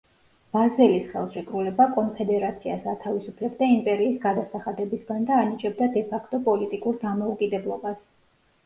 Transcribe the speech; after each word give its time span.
ბაზელის 0.55 1.03
ხელშეკრულება 1.09 1.85
კონფედერაციას 1.97 2.89
ათავისუფლებდა 2.95 3.69
იმპერიის 3.75 4.19
გადასახადებისგან 4.25 5.29
და 5.31 5.39
ანიჭებდა 5.45 5.93
დე-ფაქტო 5.99 6.43
პოლიტიკურ 6.51 7.01
დამოუკიდებლობას. 7.09 8.05